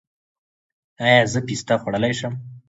[1.03, 2.33] ایا زه پسته خوړلی شم؟